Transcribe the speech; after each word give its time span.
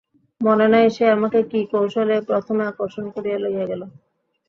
মনে 0.41 0.67
নাই, 0.67 0.85
সে 0.95 1.05
আমাকে 1.09 1.39
কী 1.51 1.59
কৌশলে 1.71 2.15
প্রথমে 2.29 2.63
আকর্ষণ 2.67 3.05
করিয়া 3.15 3.37
লইয়া 3.39 3.65
গেল। 3.71 3.81